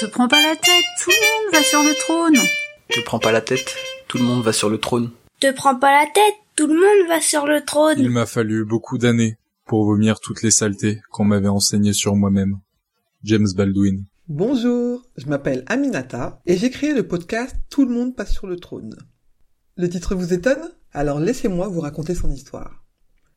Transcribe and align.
Te 0.00 0.06
prends 0.06 0.28
pas 0.28 0.40
la 0.40 0.56
tête, 0.56 0.84
tout 1.04 1.10
le 1.10 1.44
monde 1.44 1.52
va 1.52 1.62
sur 1.62 1.82
le 1.82 1.94
trône. 1.94 2.36
Te 2.88 3.00
prends 3.04 3.18
pas 3.18 3.32
la 3.32 3.42
tête, 3.42 3.76
tout 4.08 4.16
le 4.16 4.24
monde 4.24 4.42
va 4.42 4.54
sur 4.54 4.70
le 4.70 4.78
trône. 4.78 5.10
Te 5.40 5.52
prends 5.52 5.78
pas 5.78 5.92
la 5.92 6.06
tête, 6.06 6.36
tout 6.56 6.66
le 6.66 6.72
monde 6.72 7.06
va 7.06 7.20
sur 7.20 7.46
le 7.46 7.62
trône. 7.62 7.98
Il 7.98 8.08
m'a 8.08 8.24
fallu 8.24 8.64
beaucoup 8.64 8.96
d'années 8.96 9.36
pour 9.66 9.84
vomir 9.84 10.18
toutes 10.18 10.42
les 10.42 10.50
saletés 10.50 11.02
qu'on 11.10 11.24
m'avait 11.24 11.48
enseignées 11.48 11.92
sur 11.92 12.16
moi-même. 12.16 12.60
James 13.24 13.48
Baldwin. 13.54 14.06
Bonjour, 14.28 15.02
je 15.18 15.26
m'appelle 15.26 15.64
Aminata 15.66 16.40
et 16.46 16.56
j'ai 16.56 16.70
créé 16.70 16.94
le 16.94 17.06
podcast 17.06 17.54
Tout 17.68 17.84
le 17.84 17.92
monde 17.92 18.16
passe 18.16 18.32
sur 18.32 18.46
le 18.46 18.56
trône. 18.56 18.96
Le 19.76 19.86
titre 19.90 20.14
vous 20.14 20.32
étonne? 20.32 20.70
Alors 20.94 21.20
laissez-moi 21.20 21.68
vous 21.68 21.80
raconter 21.80 22.14
son 22.14 22.30
histoire. 22.30 22.82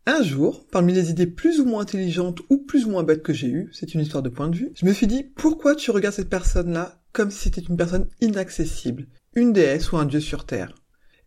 Un 0.06 0.22
jour, 0.22 0.68
parmi 0.70 0.92
les 0.92 1.12
idées 1.12 1.28
plus 1.28 1.62
ou 1.62 1.66
moins 1.66 1.84
intelligentes 1.84 2.42
ou 2.50 2.58
plus 2.58 2.86
ou 2.86 2.90
moins 2.90 3.04
bêtes 3.04 3.24
que 3.24 3.32
j'ai 3.32 3.48
eues, 3.48 3.70
c'est 3.72 3.94
une 3.94 4.02
histoire 4.02 4.22
de 4.22 4.28
point 4.28 4.50
de 4.50 4.56
vue, 4.58 4.72
je 4.76 4.86
me 4.86 4.92
suis 4.92 5.08
dit 5.08 5.24
pourquoi 5.24 5.76
tu 5.76 5.92
regardes 5.92 6.16
cette 6.16 6.30
personne-là 6.30 7.02
comme 7.14 7.32
si 7.32 7.40
c'était 7.40 7.62
une 7.62 7.78
personne 7.78 8.10
inaccessible, 8.20 9.08
une 9.34 9.54
déesse 9.54 9.94
ou 9.94 9.98
un 9.98 10.05
dieu 10.05 10.20
sur 10.20 10.46
Terre? 10.46 10.76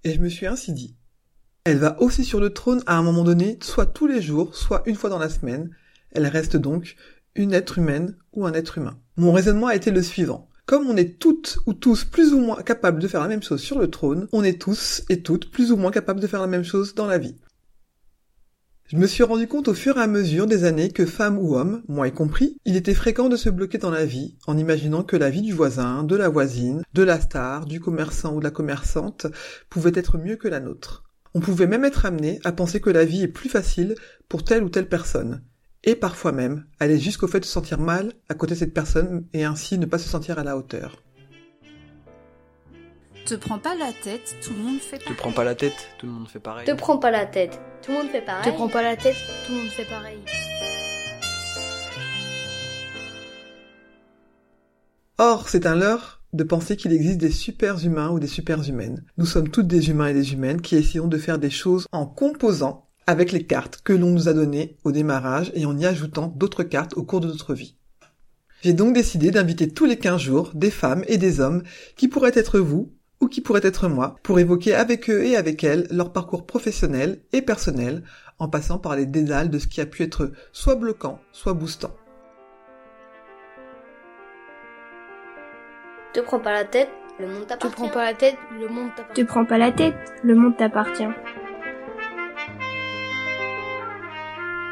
Et 0.04 0.12
je 0.12 0.20
me 0.20 0.28
suis 0.28 0.46
ainsi 0.46 0.74
dit, 0.74 0.94
elle 1.64 1.78
va 1.78 1.98
aussi 2.02 2.22
sur 2.22 2.38
le 2.38 2.50
trône 2.50 2.82
à 2.84 2.98
un 2.98 3.02
moment 3.02 3.24
donné, 3.24 3.58
soit 3.62 3.86
tous 3.86 4.06
les 4.06 4.20
jours, 4.20 4.54
soit 4.54 4.82
une 4.84 4.94
fois 4.94 5.08
dans 5.08 5.18
la 5.18 5.30
semaine, 5.30 5.70
elle 6.12 6.26
reste 6.26 6.58
donc 6.58 6.96
une 7.34 7.54
être 7.54 7.78
humaine 7.78 8.18
ou 8.34 8.44
un 8.44 8.52
être 8.52 8.76
humain. 8.76 9.00
Mon 9.16 9.32
raisonnement 9.32 9.68
a 9.68 9.74
été 9.74 9.90
le 9.90 10.02
suivant. 10.02 10.50
Comme 10.66 10.86
on 10.86 10.96
est 10.96 11.18
toutes 11.18 11.58
ou 11.64 11.72
tous 11.72 12.04
plus 12.04 12.34
ou 12.34 12.40
moins 12.40 12.62
capables 12.62 13.00
de 13.00 13.08
faire 13.08 13.22
la 13.22 13.28
même 13.28 13.42
chose 13.42 13.62
sur 13.62 13.78
le 13.78 13.88
trône, 13.88 14.28
on 14.32 14.44
est 14.44 14.60
tous 14.60 15.02
et 15.08 15.22
toutes 15.22 15.50
plus 15.50 15.72
ou 15.72 15.76
moins 15.76 15.92
capables 15.92 16.20
de 16.20 16.26
faire 16.26 16.40
la 16.42 16.46
même 16.46 16.64
chose 16.64 16.94
dans 16.94 17.06
la 17.06 17.18
vie. 17.18 17.36
Je 18.88 18.98
me 18.98 19.08
suis 19.08 19.24
rendu 19.24 19.48
compte 19.48 19.66
au 19.66 19.74
fur 19.74 19.98
et 19.98 20.02
à 20.02 20.06
mesure 20.06 20.46
des 20.46 20.62
années 20.62 20.92
que 20.92 21.06
femme 21.06 21.40
ou 21.40 21.56
homme, 21.56 21.82
moi 21.88 22.06
y 22.06 22.12
compris, 22.12 22.56
il 22.64 22.76
était 22.76 22.94
fréquent 22.94 23.28
de 23.28 23.34
se 23.34 23.50
bloquer 23.50 23.78
dans 23.78 23.90
la 23.90 24.04
vie 24.04 24.36
en 24.46 24.56
imaginant 24.56 25.02
que 25.02 25.16
la 25.16 25.28
vie 25.28 25.42
du 25.42 25.52
voisin, 25.52 26.04
de 26.04 26.14
la 26.14 26.28
voisine, 26.28 26.84
de 26.94 27.02
la 27.02 27.20
star, 27.20 27.66
du 27.66 27.80
commerçant 27.80 28.32
ou 28.32 28.38
de 28.38 28.44
la 28.44 28.52
commerçante 28.52 29.26
pouvait 29.70 29.90
être 29.96 30.18
mieux 30.18 30.36
que 30.36 30.46
la 30.46 30.60
nôtre. 30.60 31.02
On 31.34 31.40
pouvait 31.40 31.66
même 31.66 31.84
être 31.84 32.06
amené 32.06 32.38
à 32.44 32.52
penser 32.52 32.80
que 32.80 32.90
la 32.90 33.04
vie 33.04 33.24
est 33.24 33.28
plus 33.28 33.48
facile 33.48 33.96
pour 34.28 34.44
telle 34.44 34.62
ou 34.62 34.68
telle 34.68 34.88
personne, 34.88 35.42
et 35.82 35.96
parfois 35.96 36.30
même 36.30 36.64
aller 36.78 37.00
jusqu'au 37.00 37.26
fait 37.26 37.40
de 37.40 37.44
se 37.44 37.50
sentir 37.50 37.80
mal 37.80 38.12
à 38.28 38.34
côté 38.34 38.54
de 38.54 38.60
cette 38.60 38.72
personne 38.72 39.26
et 39.32 39.42
ainsi 39.42 39.78
ne 39.78 39.86
pas 39.86 39.98
se 39.98 40.08
sentir 40.08 40.38
à 40.38 40.44
la 40.44 40.56
hauteur. 40.56 41.02
Te 43.26 43.34
prends 43.34 43.58
pas 43.58 43.74
la 43.74 43.92
tête, 43.92 44.36
tout 44.40 44.52
le 44.52 44.62
monde 44.62 44.78
fait 44.78 44.98
Te 44.98 45.02
pareil. 45.02 45.16
prends 45.18 45.32
pas 45.32 45.42
la 45.42 45.56
tête, 45.56 45.88
tout 45.98 46.06
le 46.06 46.12
monde 46.12 46.28
fait 46.28 46.38
pareil. 46.38 46.64
Te 46.64 46.70
prends 46.70 46.96
pas 46.96 47.10
la 47.10 47.26
tête, 47.26 47.60
tout 47.82 47.90
le 47.90 47.98
monde 47.98 48.08
fait 48.08 48.20
pareil. 48.20 48.44
Te 48.44 48.56
prends 48.56 48.68
pas 48.68 48.82
la 48.82 48.96
tête, 48.96 49.16
tout 49.44 49.52
le 49.52 49.58
monde 49.58 49.68
fait 49.68 49.84
pareil. 49.84 50.18
Or, 55.18 55.48
c'est 55.48 55.66
un 55.66 55.74
leurre 55.74 56.22
de 56.34 56.44
penser 56.44 56.76
qu'il 56.76 56.92
existe 56.92 57.18
des 57.18 57.32
super-humains 57.32 58.10
ou 58.10 58.20
des 58.20 58.28
super-humaines. 58.28 59.04
Nous 59.18 59.26
sommes 59.26 59.48
toutes 59.48 59.66
des 59.66 59.90
humains 59.90 60.06
et 60.06 60.14
des 60.14 60.32
humaines 60.32 60.60
qui 60.60 60.76
essayons 60.76 61.08
de 61.08 61.18
faire 61.18 61.40
des 61.40 61.50
choses 61.50 61.86
en 61.90 62.06
composant 62.06 62.86
avec 63.08 63.32
les 63.32 63.44
cartes 63.44 63.80
que 63.82 63.92
l'on 63.92 64.10
nous 64.10 64.28
a 64.28 64.34
données 64.34 64.76
au 64.84 64.92
démarrage 64.92 65.50
et 65.56 65.66
en 65.66 65.76
y 65.76 65.84
ajoutant 65.84 66.28
d'autres 66.28 66.62
cartes 66.62 66.96
au 66.96 67.02
cours 67.02 67.20
de 67.20 67.26
notre 67.26 67.54
vie. 67.54 67.76
J'ai 68.62 68.72
donc 68.72 68.94
décidé 68.94 69.32
d'inviter 69.32 69.68
tous 69.68 69.84
les 69.84 69.98
15 69.98 70.20
jours 70.20 70.52
des 70.54 70.70
femmes 70.70 71.04
et 71.08 71.18
des 71.18 71.40
hommes 71.40 71.64
qui 71.96 72.06
pourraient 72.06 72.32
être 72.34 72.60
vous 72.60 72.95
ou 73.20 73.28
qui 73.28 73.40
pourraient 73.40 73.60
être 73.62 73.88
moi 73.88 74.16
pour 74.22 74.38
évoquer 74.38 74.74
avec 74.74 75.08
eux 75.10 75.24
et 75.24 75.36
avec 75.36 75.64
elles 75.64 75.86
leur 75.90 76.12
parcours 76.12 76.46
professionnel 76.46 77.20
et 77.32 77.42
personnel 77.42 78.02
en 78.38 78.48
passant 78.48 78.78
par 78.78 78.96
les 78.96 79.06
dédales 79.06 79.50
de 79.50 79.58
ce 79.58 79.66
qui 79.66 79.80
a 79.80 79.86
pu 79.86 80.02
être 80.02 80.32
soit 80.52 80.74
bloquant, 80.76 81.20
soit 81.32 81.54
boostant. 81.54 81.94
Te 86.12 86.20
prends 86.20 86.40
pas 86.40 86.52
la 86.52 86.64
tête, 86.64 86.90
le 87.18 87.26
monde 87.26 87.42
Te 87.42 87.48
t'appartient. 87.48 87.76
prends 87.76 87.88
pas 87.88 88.04
la 88.04 88.14
tête, 88.14 88.36
le 88.58 88.68
monde 88.68 88.90
t'appartient. 88.96 89.22
Te 89.22 89.26
prends 89.26 89.44
pas 89.44 89.58
la 89.58 89.72
tête, 89.72 89.94
le 90.22 90.34
monde 90.34 90.56
t'appartient. 90.56 91.08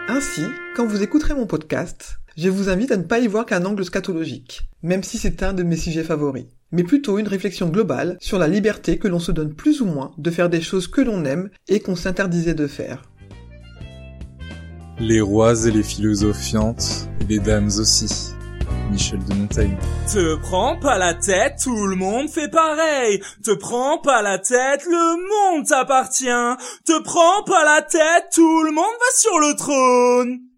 Ainsi, 0.07 0.43
quand 0.77 0.87
vous 0.87 1.03
écouterez 1.03 1.33
mon 1.33 1.47
podcast, 1.47 2.19
je 2.37 2.51
vous 2.51 2.69
invite 2.69 2.93
à 2.93 2.99
ne 2.99 3.05
pas 3.05 3.21
y 3.21 3.27
voir 3.27 3.47
qu'un 3.47 3.65
angle 3.65 3.87
scatologique, 3.87 4.69
même 4.83 5.03
si 5.03 5.17
c'est 5.17 5.43
un 5.43 5.55
de 5.55 5.63
mes 5.63 5.79
sujets 5.79 6.05
favoris, 6.05 6.45
mais 6.73 6.83
plutôt 6.83 7.19
une 7.19 7.27
réflexion 7.27 7.71
globale 7.71 8.19
sur 8.21 8.39
la 8.39 8.47
liberté 8.47 8.99
que 8.99 9.09
l'on 9.09 9.19
se 9.19 9.33
donne 9.33 9.55
plus 9.55 9.81
ou 9.81 9.87
moins 9.87 10.13
de 10.19 10.31
faire 10.31 10.51
des 10.51 10.61
choses 10.61 10.89
que 10.89 11.01
l'on 11.01 11.25
aime 11.25 11.49
et 11.69 11.81
qu'on 11.81 11.97
s'interdisait 11.97 12.55
de 12.55 12.67
faire. 12.67 13.03
Les 15.01 15.23
rois 15.23 15.67
et 15.67 15.71
les 15.71 15.83
philosophiantes, 15.83 17.09
et 17.23 17.25
les 17.25 17.39
dames 17.39 17.71
aussi. 17.79 18.34
Michel 18.91 19.25
de 19.25 19.35
Montaigne. 19.35 19.77
Te 20.13 20.37
prends 20.37 20.77
pas 20.77 20.99
la 20.99 21.15
tête, 21.15 21.61
tout 21.63 21.87
le 21.87 21.97
monde 21.97 22.29
fait 22.29 22.49
pareil. 22.49 23.23
Te 23.43 23.53
prends 23.53 23.99
pas 23.99 24.23
la 24.23 24.39
tête, 24.39 24.85
le 24.87 25.55
monde 25.57 25.67
t'appartient. 25.67 26.57
Te 26.85 27.03
prends 27.03 27.43
pas 27.45 27.65
la 27.65 27.83
tête, 27.83 28.27
tout 28.33 28.63
le 28.63 28.73
monde 28.73 28.85
va 28.85 29.17
sur 29.17 29.39
le 29.39 29.55
trône. 29.57 30.54